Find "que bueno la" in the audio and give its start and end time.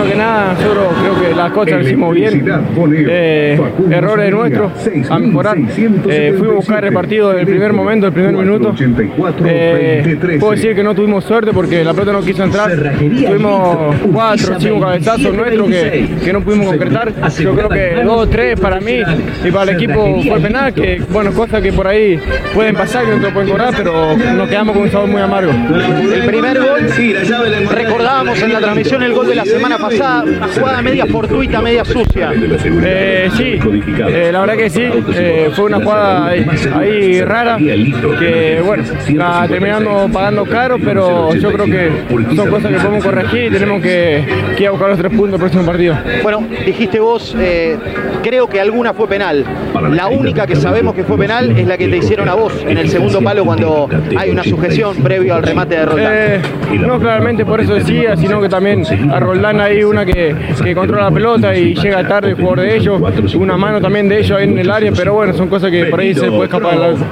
37.58-39.46